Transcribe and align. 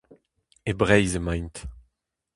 E 0.69 0.71
Breizh 0.79 1.17
emaint. 1.19 1.55